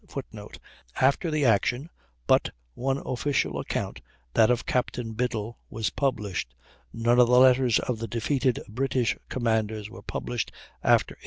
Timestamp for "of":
4.49-4.65, 7.19-7.27, 7.77-7.99